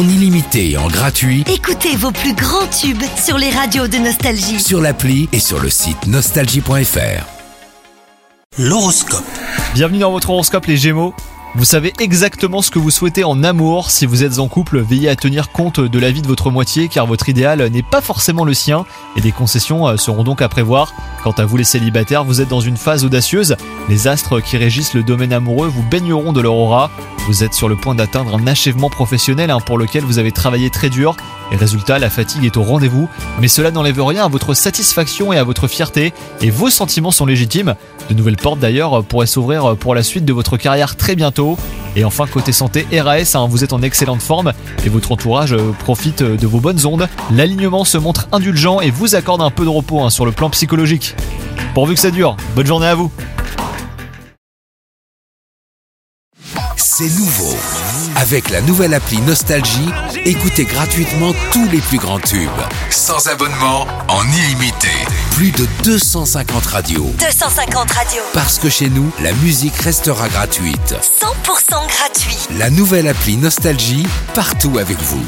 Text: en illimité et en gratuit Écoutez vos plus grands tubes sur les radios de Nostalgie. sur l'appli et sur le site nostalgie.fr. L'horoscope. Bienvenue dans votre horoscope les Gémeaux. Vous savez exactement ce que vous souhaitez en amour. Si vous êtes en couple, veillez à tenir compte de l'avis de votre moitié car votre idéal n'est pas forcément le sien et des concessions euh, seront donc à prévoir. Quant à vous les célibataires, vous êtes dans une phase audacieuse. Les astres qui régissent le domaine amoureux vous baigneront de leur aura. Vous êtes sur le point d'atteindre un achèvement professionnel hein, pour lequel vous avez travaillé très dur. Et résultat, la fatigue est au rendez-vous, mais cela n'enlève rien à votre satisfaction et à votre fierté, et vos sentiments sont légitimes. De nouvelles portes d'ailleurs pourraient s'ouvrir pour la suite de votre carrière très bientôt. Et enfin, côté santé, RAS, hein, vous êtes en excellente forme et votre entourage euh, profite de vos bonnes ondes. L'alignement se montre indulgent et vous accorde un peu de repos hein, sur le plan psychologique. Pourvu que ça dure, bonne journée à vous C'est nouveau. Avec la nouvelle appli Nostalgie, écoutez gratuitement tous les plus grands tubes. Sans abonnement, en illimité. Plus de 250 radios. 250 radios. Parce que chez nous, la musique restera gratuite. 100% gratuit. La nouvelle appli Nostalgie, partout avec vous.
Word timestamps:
en 0.00 0.08
illimité 0.08 0.70
et 0.70 0.78
en 0.78 0.88
gratuit 0.88 1.44
Écoutez 1.46 1.94
vos 1.94 2.10
plus 2.10 2.32
grands 2.32 2.66
tubes 2.68 3.02
sur 3.22 3.36
les 3.36 3.50
radios 3.50 3.86
de 3.86 3.98
Nostalgie. 3.98 4.58
sur 4.58 4.80
l'appli 4.80 5.28
et 5.32 5.40
sur 5.40 5.60
le 5.60 5.68
site 5.68 6.06
nostalgie.fr. 6.06 7.26
L'horoscope. 8.58 9.24
Bienvenue 9.74 9.98
dans 9.98 10.10
votre 10.10 10.30
horoscope 10.30 10.64
les 10.66 10.78
Gémeaux. 10.78 11.12
Vous 11.54 11.66
savez 11.66 11.92
exactement 11.98 12.62
ce 12.62 12.70
que 12.70 12.78
vous 12.78 12.90
souhaitez 12.90 13.24
en 13.24 13.44
amour. 13.44 13.90
Si 13.90 14.06
vous 14.06 14.24
êtes 14.24 14.38
en 14.38 14.48
couple, 14.48 14.80
veillez 14.80 15.10
à 15.10 15.16
tenir 15.16 15.52
compte 15.52 15.80
de 15.80 15.98
l'avis 15.98 16.22
de 16.22 16.28
votre 16.28 16.50
moitié 16.50 16.88
car 16.88 17.06
votre 17.06 17.28
idéal 17.28 17.66
n'est 17.66 17.82
pas 17.82 18.00
forcément 18.00 18.44
le 18.44 18.54
sien 18.54 18.86
et 19.16 19.20
des 19.20 19.32
concessions 19.32 19.86
euh, 19.86 19.98
seront 19.98 20.24
donc 20.24 20.40
à 20.40 20.48
prévoir. 20.48 20.94
Quant 21.22 21.32
à 21.32 21.44
vous 21.44 21.58
les 21.58 21.64
célibataires, 21.64 22.24
vous 22.24 22.40
êtes 22.40 22.48
dans 22.48 22.60
une 22.60 22.78
phase 22.78 23.04
audacieuse. 23.04 23.56
Les 23.90 24.08
astres 24.08 24.40
qui 24.40 24.56
régissent 24.56 24.94
le 24.94 25.02
domaine 25.02 25.34
amoureux 25.34 25.68
vous 25.68 25.82
baigneront 25.82 26.32
de 26.32 26.40
leur 26.40 26.54
aura. 26.54 26.90
Vous 27.26 27.44
êtes 27.44 27.52
sur 27.52 27.68
le 27.68 27.76
point 27.76 27.94
d'atteindre 27.94 28.36
un 28.36 28.46
achèvement 28.46 28.88
professionnel 28.88 29.50
hein, 29.50 29.60
pour 29.60 29.76
lequel 29.76 30.02
vous 30.02 30.18
avez 30.18 30.32
travaillé 30.32 30.70
très 30.70 30.88
dur. 30.88 31.16
Et 31.52 31.56
résultat, 31.56 31.98
la 31.98 32.08
fatigue 32.08 32.44
est 32.44 32.56
au 32.56 32.62
rendez-vous, 32.62 33.08
mais 33.38 33.48
cela 33.48 33.70
n'enlève 33.70 34.02
rien 34.02 34.24
à 34.24 34.28
votre 34.28 34.54
satisfaction 34.54 35.32
et 35.32 35.38
à 35.38 35.44
votre 35.44 35.68
fierté, 35.68 36.14
et 36.40 36.50
vos 36.50 36.70
sentiments 36.70 37.10
sont 37.10 37.26
légitimes. 37.26 37.74
De 38.08 38.14
nouvelles 38.14 38.36
portes 38.36 38.58
d'ailleurs 38.58 39.04
pourraient 39.04 39.26
s'ouvrir 39.26 39.76
pour 39.76 39.94
la 39.94 40.02
suite 40.02 40.24
de 40.24 40.32
votre 40.32 40.56
carrière 40.56 40.96
très 40.96 41.16
bientôt. 41.16 41.58
Et 41.96 42.04
enfin, 42.04 42.26
côté 42.26 42.52
santé, 42.52 42.86
RAS, 42.92 43.34
hein, 43.34 43.46
vous 43.48 43.64
êtes 43.64 43.72
en 43.72 43.82
excellente 43.82 44.22
forme 44.22 44.52
et 44.84 44.88
votre 44.88 45.12
entourage 45.12 45.52
euh, 45.52 45.72
profite 45.80 46.22
de 46.22 46.46
vos 46.46 46.60
bonnes 46.60 46.84
ondes. 46.86 47.08
L'alignement 47.32 47.84
se 47.84 47.98
montre 47.98 48.28
indulgent 48.32 48.80
et 48.80 48.90
vous 48.90 49.14
accorde 49.14 49.42
un 49.42 49.50
peu 49.50 49.64
de 49.64 49.68
repos 49.68 50.00
hein, 50.00 50.10
sur 50.10 50.24
le 50.24 50.32
plan 50.32 50.50
psychologique. 50.50 51.16
Pourvu 51.74 51.94
que 51.94 52.00
ça 52.00 52.10
dure, 52.10 52.36
bonne 52.54 52.66
journée 52.66 52.86
à 52.86 52.94
vous 52.94 53.10
C'est 56.76 57.10
nouveau. 57.18 57.56
Avec 58.16 58.50
la 58.50 58.60
nouvelle 58.60 58.94
appli 58.94 59.18
Nostalgie, 59.22 59.88
écoutez 60.24 60.64
gratuitement 60.64 61.32
tous 61.52 61.66
les 61.70 61.78
plus 61.78 61.98
grands 61.98 62.18
tubes. 62.18 62.50
Sans 62.90 63.28
abonnement, 63.28 63.86
en 64.08 64.22
illimité. 64.24 64.88
Plus 65.32 65.52
de 65.52 65.66
250 65.84 66.66
radios. 66.66 67.10
250 67.18 67.90
radios. 67.92 68.22
Parce 68.34 68.58
que 68.58 68.68
chez 68.68 68.90
nous, 68.90 69.10
la 69.22 69.32
musique 69.34 69.76
restera 69.76 70.28
gratuite. 70.28 70.94
100% 71.20 71.86
gratuit. 71.88 72.36
La 72.58 72.68
nouvelle 72.70 73.08
appli 73.08 73.36
Nostalgie, 73.36 74.06
partout 74.34 74.78
avec 74.78 74.98
vous. 75.00 75.24